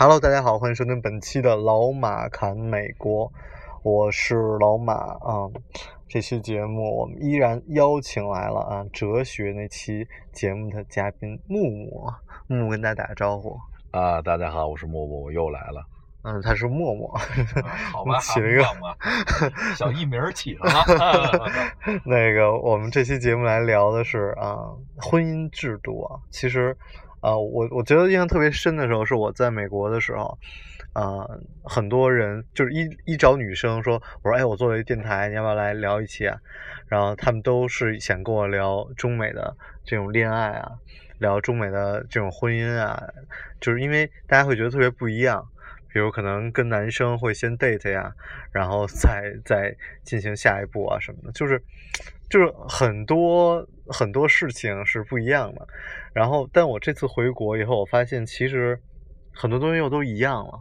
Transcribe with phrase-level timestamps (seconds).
[0.00, 3.32] Hello，大家好，欢迎收听本期的老马侃美国，
[3.82, 5.50] 我是老马啊。
[6.06, 12.12] 这期节目我们依然邀请来了啊哲学那期节目的嘉宾木木，
[12.46, 13.58] 木木跟大家打个招呼。
[13.90, 15.84] 啊，大家好，我是木木，我又来了。
[16.22, 17.12] 嗯，他是默默，
[17.92, 18.62] 好吧， 起了一个
[19.74, 20.70] 小艺名起了。
[22.06, 24.58] 那个，我们这期节目来聊的是啊
[24.96, 26.76] 婚姻制度啊，其实。
[27.20, 30.38] 啊，我我觉得印象特别深的时候是我在美国的时候，
[30.92, 31.26] 啊，
[31.64, 36.38] 很多人就是一一找女生说，我说哎，我做了一个电台，你要不要来聊一期啊？
[36.86, 40.72] 然后他们都是想跟我聊中美的这种恋爱啊，
[41.18, 43.02] 聊中美的这种婚姻啊，
[43.60, 45.46] 就是因为大家会觉得特别不一样，
[45.92, 48.14] 比如可能跟男生会先 date 呀，
[48.52, 51.62] 然后再再进行下一步啊什么的，就是
[52.30, 55.66] 就是很多很多事情是不一样的。
[56.12, 58.80] 然后，但我这次回国以后，我发现其实
[59.32, 60.60] 很多东西又都一样了，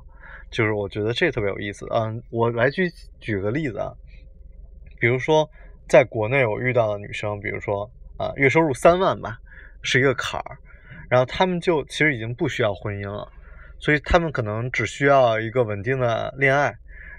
[0.52, 1.88] 就是我觉得这特别有意思。
[1.92, 2.88] 嗯，我来举
[3.20, 3.92] 举个例子啊，
[5.00, 5.50] 比如说
[5.88, 9.40] 在国内我遇到的女生，比如说啊，月收入三万吧，
[9.82, 10.58] 是一个坎儿，
[11.10, 13.28] 然后他们就其实已经不需要婚姻了，
[13.80, 16.76] 所以他们可能只需要一个稳定的恋爱，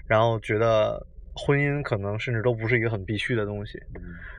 [0.07, 3.77] 然后觉得婚姻可能甚至都不是一个很必须的东西，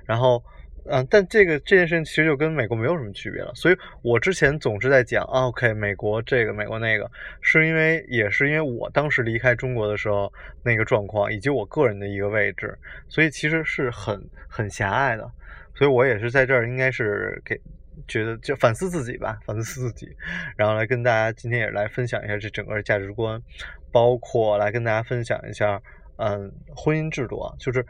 [0.06, 0.42] 然后。
[0.86, 10.32] 嗯，但这个这件事情其实就跟美国没有什么区别了，所以我之前总是在讲，OK，美国这个，美国那个，是因为也是因为我当时离开中国的时候
[10.64, 12.76] 那个状况，以及我个人的一个位置，
[13.08, 15.30] 所以其实是很很狭隘的，
[15.74, 17.60] 所以我也是在这儿应该是给
[18.08, 20.08] 觉得就反思自己吧，反思自己，
[20.56, 23.40] 然后来跟大家今天也来分享一下这整个价值观，
[23.92, 25.80] 包括来跟大家分享一下，
[26.16, 27.84] 嗯，婚姻制度啊，就是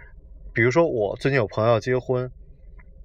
[0.52, 2.30] 比如说我最近有朋友结婚。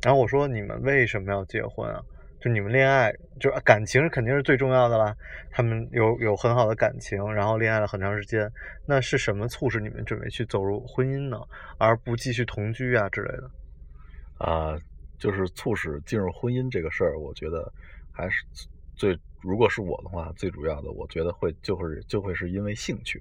[0.05, 1.99] 然后我说：“你们为什么要结婚啊？
[2.39, 5.15] 就你们恋爱，就感情肯定是最重要的啦。
[5.49, 8.47] 他们有有很好的感情，然后恋爱了很长时间，
[8.85, 11.39] 那是什么促使你们准备去走入婚姻呢？
[11.79, 13.49] 而不继续同居啊之类的？”
[14.37, 14.77] 啊，
[15.17, 17.73] 就是促使进入婚姻这个事儿，我觉得
[18.11, 18.45] 还是
[18.95, 23.19] 最，如果是我的话，最主要的，我觉得会就会就会是因为兴趣，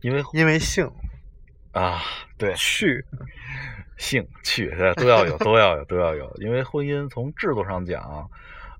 [0.00, 0.90] 因为因为性。
[1.78, 2.02] 啊，
[2.36, 3.04] 对，趣，
[3.96, 6.28] 性趣都要有，都要有，都要有。
[6.40, 8.28] 因为婚姻从制度上讲，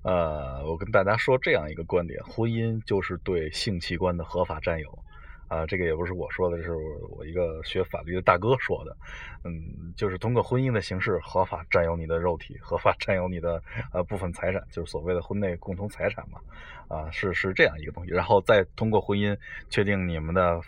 [0.03, 4.99] 呃，我跟大家说这样一个观点：婚姻就是对性器官的合法占有。
[5.47, 8.97] 啊，这个也不是我说的，是我一个学法律的大哥说的。
[9.45, 16.41] 嗯，就是通过婚姻的形式合法占有你的肉体，合法占有你的呃部分财产，就是所谓的婚内共同财产嘛。
[16.89, 19.37] 啊，是是这样一个东西，然后再通过婚姻
[19.69, 20.59] 确定你们的。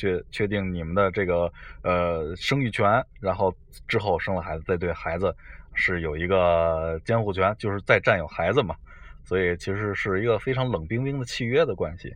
[0.00, 1.52] 确确定你们的这个
[1.82, 3.54] 呃生育权，然后
[3.86, 5.36] 之后生了孩子再对孩子
[5.74, 8.74] 是有一个监护权，就是再占有孩子嘛。
[9.22, 12.14] 所以其实是一个非常冷冰冰的契约的关系。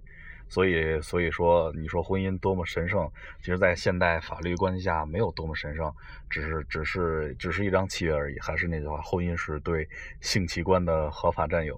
[0.48, 5.92] 所以所以说你说婚姻多么神圣，其实在现代法律关系下没有多么神圣，
[6.30, 8.38] 只是只是只是一张契约而已。
[8.40, 9.86] 还是那句话，婚姻是对
[10.20, 11.76] 性器官的合法占有。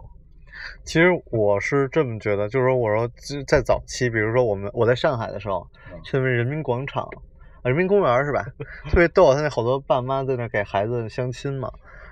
[0.84, 3.10] 其实我是这么觉得，就是说，我说
[3.46, 5.66] 在早期，比如说我们我在上海的时候，
[6.04, 7.08] 去那边人民广场、
[7.64, 8.46] 人民公园是吧？
[8.90, 11.70] 特别逗，他那好多爸妈在那给孩子相亲嘛。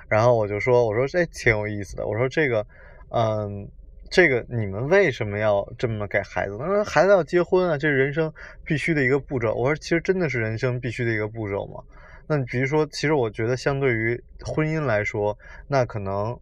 [0.09, 2.07] 然后我就说，我说这挺有意思的。
[2.07, 2.67] 我说这个，
[3.11, 3.69] 嗯，
[4.11, 6.59] 这个你们为什么要这么给孩子？
[6.59, 8.33] 他说孩子要结婚啊，这是人生
[8.65, 9.55] 必须的一个步骤。
[9.55, 11.83] 我说其实真的是人生必须的一个步骤嘛。
[12.27, 15.39] 那你比如说，其实我觉得相对于婚姻来说，
[15.69, 16.39] 那可能。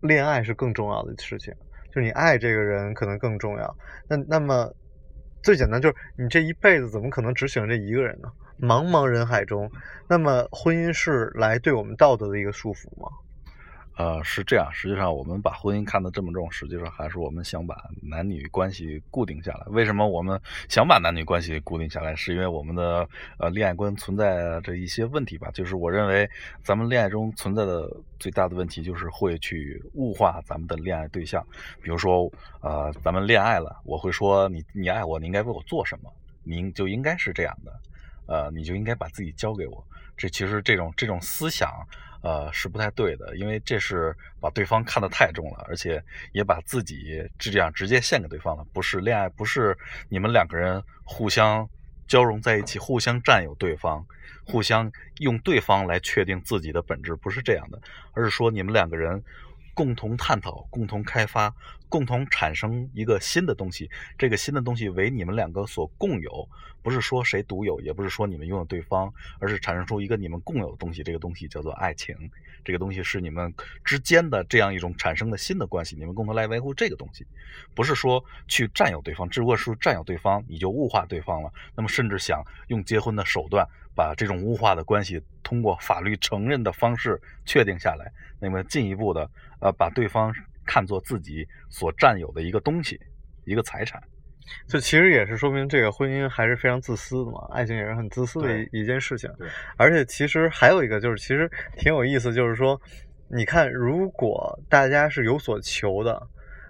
[0.00, 1.52] 恋爱是更重要的事情，
[1.92, 3.76] 就是你爱这个人可能更重要。
[4.08, 4.72] 那那么
[5.42, 8.28] 最简单就是你这一辈子怎么可能只喜欢这一个人呢？
[8.58, 9.70] 茫茫人海中，
[10.08, 13.08] 那么婚姻是来对我们道德的一个束缚吗？
[13.96, 14.70] 呃，是这样。
[14.72, 19.64] 实际上，我们把婚姻看得这么重，实际上还是我们想把男女关系固定下来。
[19.68, 20.38] 为什么我们
[20.68, 22.14] 想把男女关系固定下来？
[22.14, 23.08] 是因为我们的
[23.38, 25.50] 呃恋爱观存在着一些问题吧？
[25.52, 26.28] 就是我认为
[26.62, 31.42] 咱们恋爱中存在的最大的问题，就是会去物化咱们的恋爱对象。
[31.82, 36.12] 比如说，呃，咱们恋爱了，我会说你你爱我，你应该为我做什么？
[36.44, 37.72] 您就应该是这样的。
[38.28, 39.82] 呃，你就应该把自己交给我。
[40.16, 41.70] 这其实这种这种思想，
[42.26, 46.02] 呃，是不太对的，因为这是把对方看得太重了，而且
[46.32, 48.66] 也把自己这样直接献给对方了。
[48.72, 49.78] 不是恋爱，不是
[50.08, 51.68] 你们两个人互相
[52.08, 54.04] 交融在一起，互相占有对方，
[54.44, 57.80] 互相用对方来确定自己的本质，不是这样的，
[58.12, 59.22] 而是说你们两个人。
[59.76, 61.54] 共同探讨、共同开发、
[61.86, 63.90] 共同产生一个新的东西。
[64.16, 66.48] 这个新的东西为你们两个所共有，
[66.82, 71.02] 不是说谁独有，也不是说你们拥有对方，而是产生出一个你们共有的东西。
[71.02, 72.16] 这个东西叫做爱情。
[72.64, 73.52] 这个东西是你们
[73.84, 77.26] 之间的这样一种产生的新的关系，你们共同来维护这个东西，
[77.74, 79.28] 不是说去占有对方。
[79.28, 81.52] 只不过是占有对方，你就物化对方了。
[81.74, 89.28] 那么，甚至想用结婚的手段把这种物化的关系通过法律承认的方式确定下来，那么进一步的。
[89.58, 90.30] 呃，把对方
[90.66, 93.00] 看作自己所占有的一个东西，
[93.46, 94.02] 一个财产，
[94.68, 99.32] 就其实也是说明这个婚姻还是非常自私的嘛，爱情也是很自私的一一件事情。
[99.38, 99.48] 对，
[99.78, 102.78] 而且其实还有一个就是，其实挺有意思，就是说，
[103.28, 106.22] 你看，如果大家是有所求的，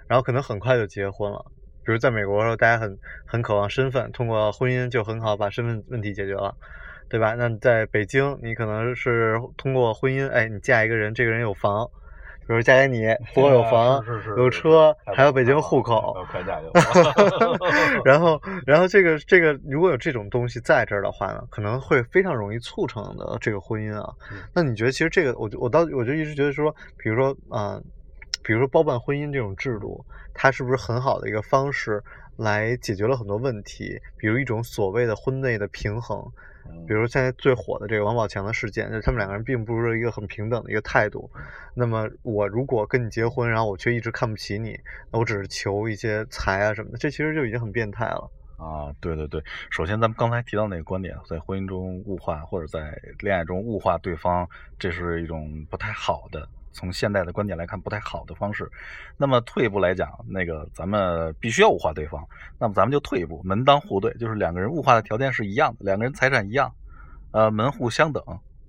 [0.06, 1.44] 然后可能很快就结婚了，
[1.84, 2.96] 比如在美国的时候，大家很
[3.26, 6.56] 很渴望身份，通过婚姻就很好把身份问题解决了，
[7.08, 7.34] 对吧？
[7.34, 11.88] 那在北京，你可能是通过婚姻，哎，你嫁一个人，这个人有房。
[12.48, 13.04] 比如嫁给你，
[13.34, 14.00] 不光有房，
[14.36, 16.14] 有车，还有北京户口。
[18.06, 24.14] 然后，然后这个这个，如果有这种东西在这儿的话呢，可能会非常容易促成的这个婚姻啊。
[24.54, 27.80] 那你觉得，其实这个，我我倒我就一直觉得说，比如说啊，
[28.46, 32.00] 比如说包办婚姻这种制度，它是不是很好的一个方式
[32.36, 34.00] 来解决了很多问题？
[34.16, 36.24] 比如一种所谓的婚内的平衡。
[36.86, 41.28] 比如现在最火的这个王宝强的事件，就是他们两个人并不是一个很平等的一个态度。
[41.74, 44.78] 那么我如果跟你结婚，然后我却一直看不起你，
[45.12, 48.30] 那我只是求一些财啊什么的，这其实就已经很变态了。
[48.58, 49.40] 啊，对对对，
[49.70, 56.48] 首先咱们刚才提到那个观点，在婚姻中物化或者在恋爱中物化对方，这是一种不太好的。
[56.76, 58.70] 从现代的观点来看，不太好的方式。
[59.16, 62.22] 那么退一步来讲，那个咱们必须要物化对方。
[62.58, 66.70] 那么咱们就退一步，门当户对，就是两个人物化的条件是一样的，两个人财产一样，
[67.30, 68.22] 呃，门户相等。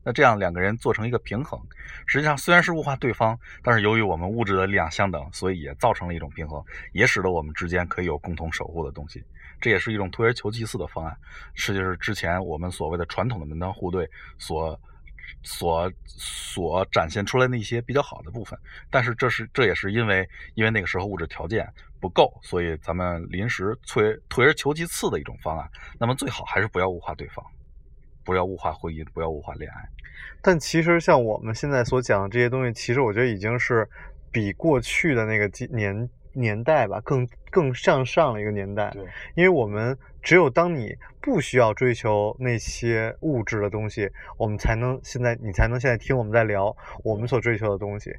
[0.05, 1.59] 那这样两个人做成一个平衡。
[2.05, 6.63] 实际上虽然是物化对方，但是由于我们物质的力量相等，所以也造成了一种平衡，
[6.93, 9.21] 也使得我们之间可以有共同守护的东西。
[9.59, 11.13] 这也是一种退而求其次的方案，
[11.55, 14.79] 是就是之前我们所谓的传统的门当户对所。
[15.43, 18.57] 所所展现出来的一些比较好的部分，
[18.89, 21.67] 但是这是这也是因为因为那个时候物质条件
[21.99, 25.69] 不够，所以咱们临时退退而求其次的一种方案。
[25.99, 27.45] 那么最好还是不要物化对方，
[28.23, 29.89] 不要物化婚姻，不要物化恋爱。
[30.41, 33.87] 但其实像我们现在所讲的这些东西，其实我觉得已经是
[34.31, 36.09] 比过去的那个年。
[36.37, 38.89] 年代吧，更更向上的一个年代。
[38.93, 39.03] 对，
[39.35, 48.15] 因为我们只有当你不需要追求那些物质的东西，我们才能现在你才能现在听我们在聊我们所追求的东西。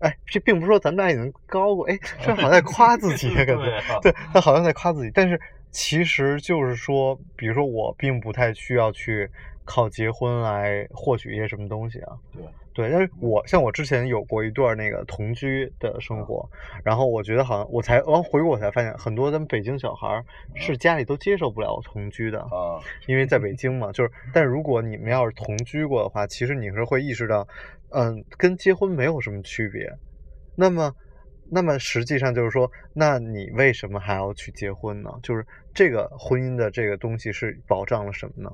[0.00, 3.80] 哎，这并不是说咱们俩已经高过，哎，这好像在夸自己感觉。
[4.02, 5.40] 对，他好像在夸自己，但是
[5.70, 9.30] 其实就是说，比如说我并不太需要去
[9.64, 12.16] 靠结婚来获取一些什么东西啊。
[12.32, 12.42] 对。
[12.74, 16.48] 对，但是我像我之前有过一段那个同居的生活，
[16.82, 20.24] 然后我觉得好像我才完回国我才发现，很多咱们北京小孩
[20.54, 27.46] 是家里都接受不了同居的啊，因为在北京嘛，就是，但是如果你们要是同居过的话，其实你是会意识到，
[27.90, 29.86] 嗯，跟结婚没有什么区别。
[30.56, 30.90] 那么，
[31.50, 35.10] 那么实际上就是说，那你为什么还要去结婚呢？
[35.22, 38.50] 就是这个婚姻的这个东西是保障了什么呢？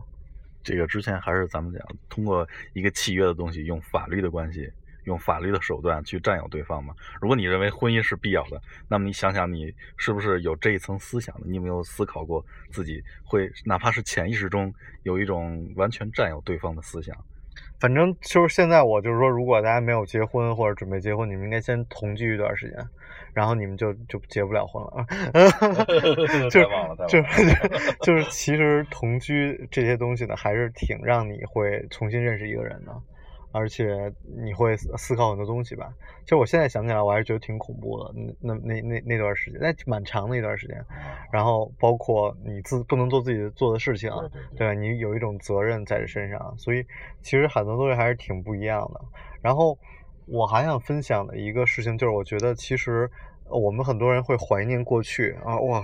[0.62, 4.70] 这个之前还是咱们讲，通过一个契约的东西，用法律的关系，
[5.04, 6.94] 用法律的手段去占有对方嘛。
[7.20, 11.46] 如果你认为婚姻是必要的，那么你想想，你是不是有这一层思想的？
[11.46, 14.72] 你有没有思考过自己会，哪怕是潜意识中
[15.04, 17.16] 有一种完全占有对方的思想？
[17.80, 22.78] 反正就是现在，我就是说，如果大家没有结婚或者准备结婚，你们应该先同居一段时间。
[23.34, 25.06] 然后你们就就结不了婚了啊！
[26.50, 27.28] 就是
[28.02, 32.92] 就是其实同居这些东西呢，还是挺让你会重新认识一个人的，
[33.52, 34.12] 而且
[34.42, 35.92] 你会思考很多东西吧。
[36.24, 38.12] 其实我现在想起来，我还是觉得挺恐怖的。
[38.40, 40.84] 那那那那段时间，那蛮长的一段时间。
[41.32, 44.10] 然后包括你自不能做自己做的事情，
[44.56, 44.74] 对吧？
[44.74, 46.84] 你有一种责任在这身上，所以
[47.22, 49.00] 其实很多东西还是挺不一样的。
[49.40, 49.78] 然后。
[50.30, 53.10] 我还想分享的一个事情就是，我觉得其实
[53.48, 55.82] 我们很多人会怀念过去啊，哇，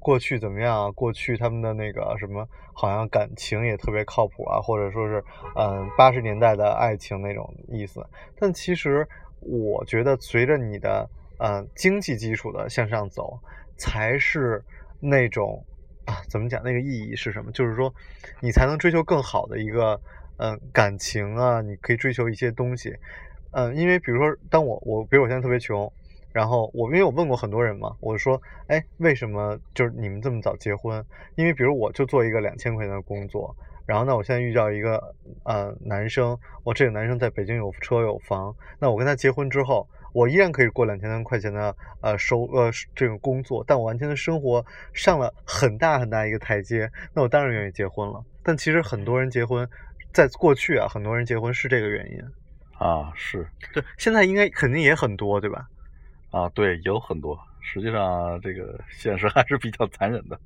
[0.00, 0.90] 过去怎么样啊？
[0.92, 5.22] 过去他们的那个什么，好像感情也特别靠谱啊，或者说是
[5.56, 8.04] 嗯八十年代的爱情那种意思。
[8.38, 9.06] 但其实
[9.40, 13.38] 我觉得，随着你的嗯经济基础的向上走，
[13.76, 14.62] 才是
[15.00, 15.64] 那种
[16.06, 16.62] 啊，怎么讲？
[16.62, 17.50] 那个意义是什么？
[17.52, 17.92] 就是说，
[18.40, 20.00] 你才能追求更好的一个
[20.38, 22.96] 嗯感情啊，你可以追求一些东西。
[23.50, 25.90] 嗯，因为比如说，当我我比如我现在特别穷，
[26.38, 31.04] 然后我因为我问过很多人嘛，我说，哎，为什么就是你们这么早结婚？
[31.34, 33.52] 因为比如我就做一个两千块钱的工作，
[33.86, 35.02] 然后呢，我现在遇到一个
[35.42, 39.84] 呃男生，我这个男生在北京有车有房，那我跟他结婚之后。
[40.14, 44.64] 我依然可以过两千块钱的呃收呃这种工作，但我完全的生活
[44.94, 48.24] 上了很大很大一个台阶，那我当然愿意结婚了。
[48.42, 49.68] 但其实很多人结婚，
[50.12, 52.18] 在过去啊，很多人结婚是这个原因
[52.78, 55.66] 啊，是对，现在应该肯定也很多，对吧？
[56.30, 57.38] 啊，对，有很多。
[57.60, 60.38] 实际上，这个现实还是比较残忍的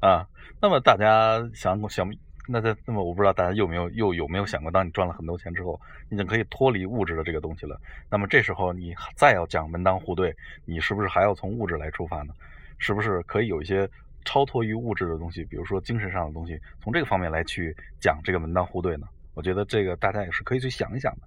[0.00, 0.26] 啊。
[0.60, 2.10] 那么大家想想。
[2.46, 7.80] 那在那么我不知道大家有没有又有没有想过，当你赚了很多钱之后，你就可以脱离物质的这个东西了。
[8.10, 10.36] 那么这时候你再要讲门当户对，
[10.66, 12.34] 你是不是还要从物质来出发呢？
[12.76, 13.88] 是不是可以有一些
[14.26, 19.06] 超脱于物质的东西，比如说精神上的东西，从这个方面来去讲这个门当户对呢？
[19.32, 21.20] 我觉得这个大家也是可以去想一想的。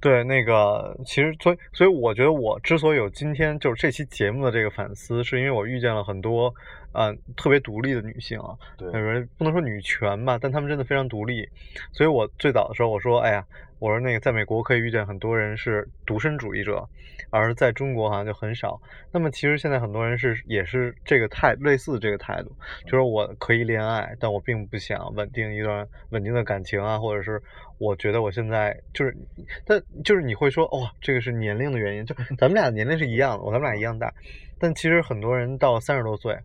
[0.00, 6.54] 对，那个其实，所以，所以我觉得我之所以有今天就是这期节目的这个反思，是因为我遇见了很多，
[6.92, 8.90] 嗯，特别独立的女性啊，对，
[9.36, 11.48] 不能说女权吧，但她们真的非常独立。
[11.92, 13.44] 所以我最早的时候我说，哎呀。
[13.78, 16.84] 我说那个，在美国可以遇见很多人是独身主义者，
[17.30, 18.80] 而在中国好像就很少。
[19.12, 22.50] 那么其实现在很多人是也是这个态类似这个态度，
[22.84, 27.40] 就是我可以恋爱，但我并不想稳定一段稳定的感情啊，或者是
[27.78, 29.16] 我觉得我现在就是，
[29.64, 34.12] 但就是你会说，哦，这个是年龄的原因，就咱们俩年龄是一样的，我咱们俩一样大，
[34.58, 36.36] 但其实很多人到三十多岁。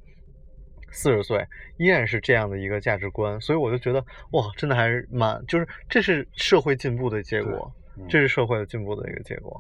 [0.93, 1.45] 四十岁
[1.77, 3.99] 依然是这样的一个价值观，所以我就觉得
[4.31, 7.69] 哇，真的还是蛮，就是这是社会进步的结果，
[8.07, 9.59] 这是社会进步的一个结果。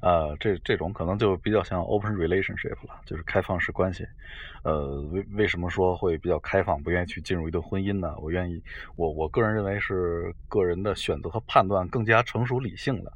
[0.00, 4.06] 呃，这这种可能就比较像 open relationship 了，就是开放式关系。
[4.62, 8.14] 呃，为为什么说会比较开放，不愿意去进入一段婚姻呢？
[8.18, 8.62] 我愿意，
[8.96, 13.12] 我我个人认为是个人的选择和判断更加成熟理性的。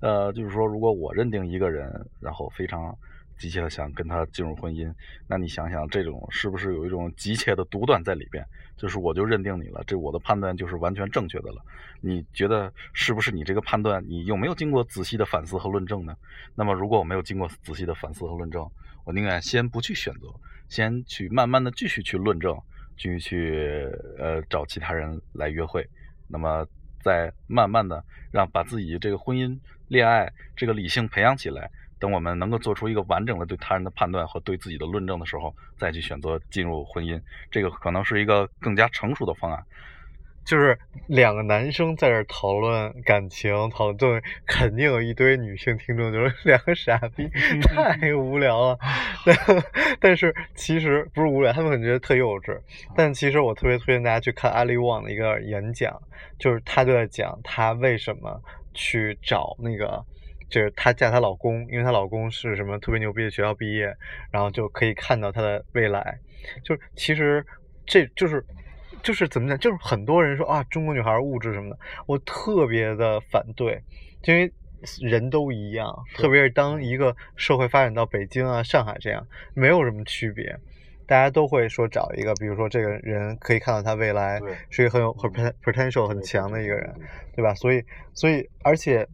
[0.00, 2.96] 呃，就是说，如果我认定一个人，然后非常。
[3.38, 4.92] 急切的想跟他进入婚姻，
[5.26, 8.44] 那你想想，这种是不是有一种急切的独断在里边？
[8.76, 11.62] 就是我就认定你了，这我的判断就是完全正确的了。
[12.00, 16.14] 你觉得是不是你这个判断，你有没有经过仔细的反思和论证呢？
[16.54, 18.70] 那么如果我没有经过仔细的反思和论证，
[19.04, 20.28] 我宁愿先不去选择，
[20.68, 22.54] 先去慢慢的继续去论证，
[22.98, 25.88] 继续去呃找其他人来约会，
[26.28, 26.66] 那么
[27.02, 31.70] 再慢慢的让把自己这个婚姻恋爱这个理性培养起来。
[32.06, 37.20] 等我们能够做出一个完整的对他人的判断和对自己的论证的时候，再去选择进入婚姻，
[37.50, 39.60] 这个可能是一个更加成熟的方案。
[40.44, 47.28] 就是两个男生在这讨论感情，讨论对肯定有一堆女性听众，就是两个傻逼，
[47.66, 48.78] 太无聊了。
[49.98, 52.56] 但是其实不是无聊，他们可能觉得特幼稚。
[52.94, 56.00] 但其实我特别推荐大家去看阿里旺的一个演讲，
[56.38, 58.40] 就是他就在讲他为什么
[58.74, 60.00] 去找那个。
[60.48, 63.92] 就是她嫁她老公，因为她老公是什么特别牛逼的学校毕业，
[64.30, 66.18] 然后就可以看到她的未来。
[66.62, 67.44] 就是其实
[67.84, 68.44] 这就是
[69.02, 73.82] 就是怎么讲，就是很多人说啊，中国女孩物质什么的，我特别的反对，
[74.22, 74.52] 因为
[75.00, 80.56] 人都一样，特别是当一个社会发展到北京啊、上海这样，没有什么区别，
[81.06, 85.28] 大家都会说找一个，比如说这个人可以看到他未来是一个很有很
[85.64, 86.94] potential 很强的一个人，
[87.34, 87.52] 对吧？
[87.54, 87.82] 所以
[88.14, 89.06] 所以而且。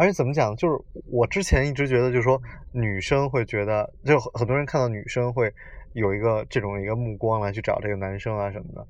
[0.00, 2.40] 而且怎么讲，就是我之前一直觉得，就是说
[2.72, 5.52] 女生会觉得，就很多人看到女生会
[5.92, 8.86] 有一个这种一个目光来去找这个男生啊什么的。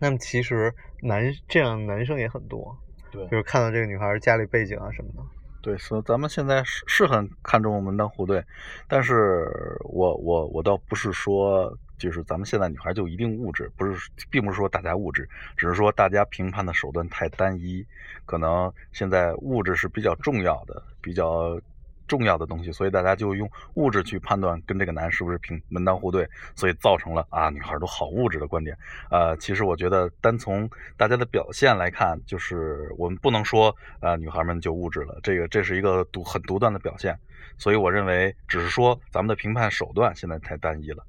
[0.00, 0.72] 那么其实
[1.02, 2.74] 男这样男生也很多，
[3.10, 5.22] 对，就是看到这个女孩家里背景啊什么的。
[5.60, 8.42] 对，所以咱们现在是是很看重门当户对，
[8.88, 9.46] 但是
[9.84, 11.70] 我我我倒不是说。
[12.02, 17.86] 就是咱们现在女孩就一定物质，不是，并不是说大家物质，只是说大家评判的手段太单一，
[18.26, 21.60] 可能现在物质是比较重要的，比较
[22.08, 28.76] 重要的东西，所以大家就用物质去判断跟这个男是不是平门当户对，所以造成了啊女孩都好物质的观点。
[29.10, 37.16] 呃，其实我觉得单从大家的表现来看，就是我们不能说啊女孩们就物质了，这个这是一个独很独断的表现。
[37.58, 41.06] 所以我认为，只是说咱们的评判手段现在太单一了。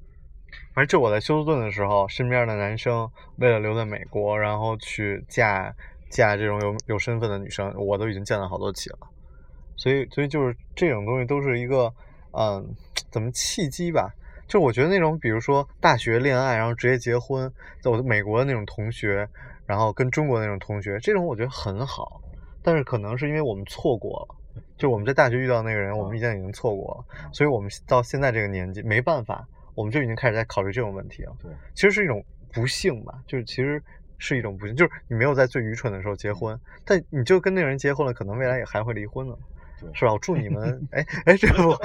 [0.74, 5.74] 反正就我在休斯顿的时候，身边的男生为了留在美国，然后去嫁
[6.10, 8.98] 嫁这种有有身份的女生，我都已经见了好多起了。
[9.76, 11.92] 所以，所以就是这种东西都是一个，
[12.32, 12.64] 嗯，
[13.12, 14.12] 怎么契机吧？
[14.48, 19.28] 就我觉得那种，比如说大学恋爱，然后直接结婚，在我美国的那种同学，
[19.66, 22.22] 然后跟中国那种同学，这种我觉得很好。
[22.62, 29.48] 但是可能是因为我们错过了，就我们在大学遇到那个人，我们现在已经错过了，所以我们到现在这个年纪没办法。
[29.76, 31.36] 我们就已经开始在考虑这种问题了。
[31.42, 33.82] 对，其实是一种不幸吧，就是其实
[34.18, 39.38] 是一种不幸，就是你没有在最愚蠢的时候结婚，但你就跟那个人结婚了，可能未来也还会离婚了。
[39.84, 40.14] 对是吧？
[40.14, 41.76] 我祝你们， 哎哎，这样不，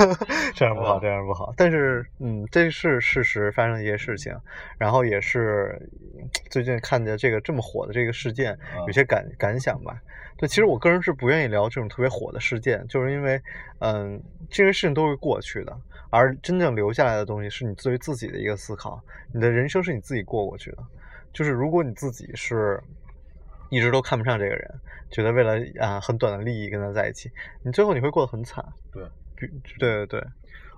[0.54, 1.52] 这样不好，这样不好。
[1.56, 4.34] 但是，嗯，这是事实发生的一些事情，
[4.78, 5.78] 然后也是
[6.18, 10.00] 嗯最近看见这个这么火的这个事件，有些感感想吧。
[10.36, 13.40] 对，其实我个人是不愿意聊这种特别火的事件，就是因为，
[13.80, 15.76] 嗯，这些事情都会过去的，
[16.10, 19.02] 而真正留下来的东西是你对于自己的一个思考，
[19.34, 20.78] 你的人生是你自己过过去的。
[21.32, 22.80] 就是如果你自己是
[23.70, 27.30] 一直都看不上这个人，觉得为了啊、很短的利益跟他在一起，
[27.62, 28.64] 你最后你会过得很惨。
[28.92, 29.02] 对，
[29.36, 29.48] 对
[29.78, 30.24] 对对，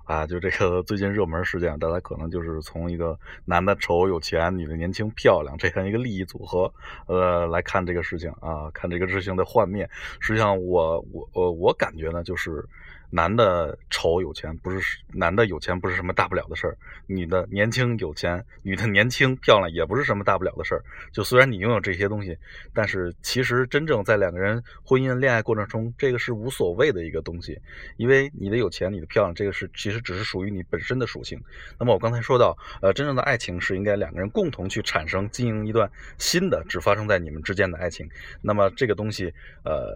[0.05, 6.73] 啊，就这个最近热门事件，大家可能就是从一个男的丑有钱，女的年轻漂亮这样一个利益组合，
[7.07, 9.89] 呃，来看这个事情啊，看这个事情的幻灭。
[10.19, 12.63] 实际上我，我我我感觉呢，就是
[13.11, 16.77] 男的丑有钱不是男的有钱不是什么大不了的事儿，
[17.07, 20.83] 女的年轻有钱，女的年轻漂亮也不是什么大不了的事儿。
[21.11, 22.37] 就虽然你拥有这些东西，
[22.73, 27.59] 但是其实真正在两个人婚姻恋爱过程中，这个是无所谓的一个东西，
[27.97, 31.37] 因为你的有钱，你的漂亮，这个是其实只是属于你本身的属性。
[31.77, 38.09] 那么我刚才说到，呃，真正的爱情是应该两个人共同去产生、经营一段新的，只发生在你们之间的爱情。
[38.41, 39.33] 那么这个东西，
[39.65, 39.93] 呃，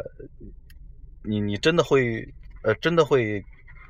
[1.23, 2.27] 你你真的会，
[2.65, 3.43] 呃，真的会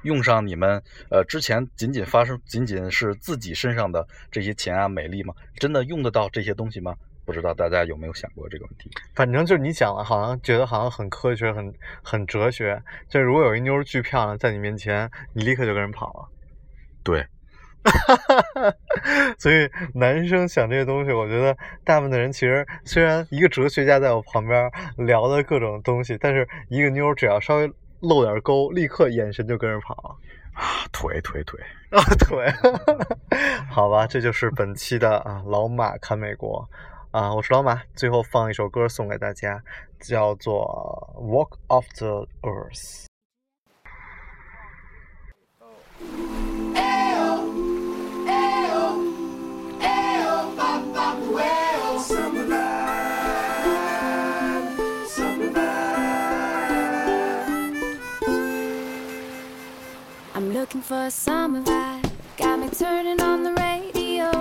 [0.03, 5.33] 用上你们呃之前仅仅发生仅仅是自己身上的这些钱啊、美丽吗？
[5.55, 6.93] 真的用得到这些东西吗？
[7.25, 8.87] 不知道大家有没有想过这个问题？
[9.15, 12.79] 反正就是你讲了，好像觉得好像很科学、很很哲学。
[13.09, 16.29] 就如果有一妞儿巨漂亮在你面前，你立刻就跟人跑了。
[17.03, 17.25] 对，
[19.39, 27.71] 所以男生想这些东西，我觉得大部分的人其实虽然一个哲学家在我旁边聊的各种东西，但是一个妞儿只要稍微
[28.07, 30.17] 露点沟，立刻眼神就跟着跑。
[30.53, 31.59] 啊，腿腿腿，
[31.89, 32.49] 啊，腿，
[33.69, 36.65] 好吧，这就是本期的啊老马看美国
[37.11, 39.61] 啊，我是老马，最后放一首歌送给大家，
[39.99, 43.05] 叫做《Walk Off the Earth》。
[60.65, 62.11] Looking for a summer vibe.
[62.37, 64.31] Got me turning on the radio.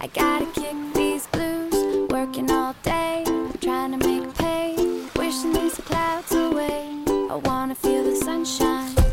[0.00, 2.08] I gotta kick these blues.
[2.08, 3.22] Working all day,
[3.60, 4.74] trying to make pay.
[5.14, 6.88] Wishing these clouds away.
[7.30, 9.05] I wanna feel the sunshine.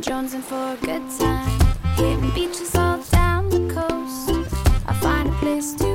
[0.00, 1.60] Jonesing for a good time,
[1.96, 4.30] hitting beaches all down the coast.
[4.86, 5.87] I find a place to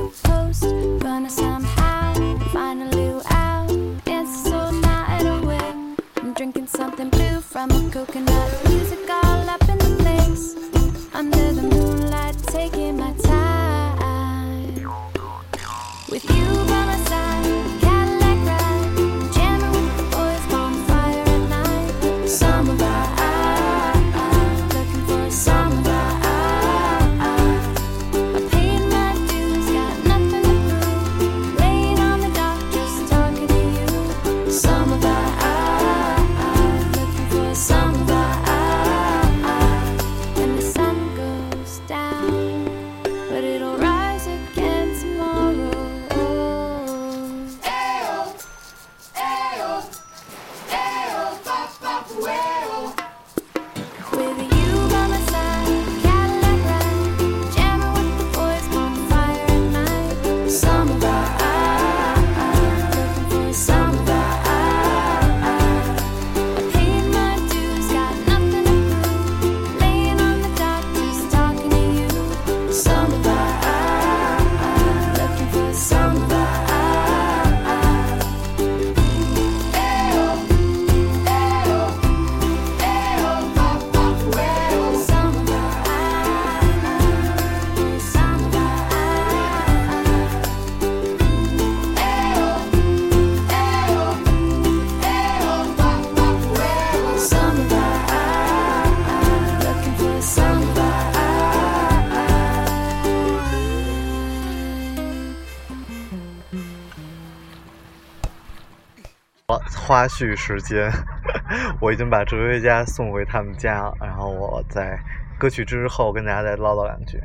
[109.46, 110.90] 花絮时间，
[111.78, 114.98] 我已经把哲学家送回他们家了，然后我在
[115.38, 117.20] 歌曲之后跟大家再唠叨两句。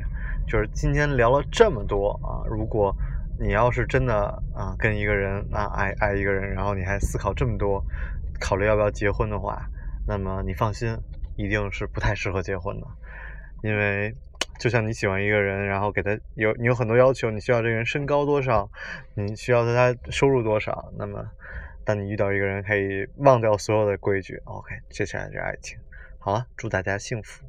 [0.46, 2.94] 就是今天聊了这么多啊，如果
[3.38, 4.14] 你要是真的
[4.54, 7.82] 啊跟一个人啊爱爱一个人，然后你还思考这么多，
[8.38, 9.62] 考虑要不要结婚的话，
[10.06, 10.94] 那么你放心，
[11.36, 12.86] 一定是不太适合结婚的，
[13.62, 14.14] 因为
[14.58, 18.68] 就像你喜欢一个人，然后给他有你有很多要求，你需要这个人身高多少，
[19.14, 21.24] 你需要他收入多少，那么
[21.84, 25.78] 当你遇到一个人可以忘掉所有的规矩，OK，接下来就是爱情。
[26.18, 27.44] 好了，祝大家幸福。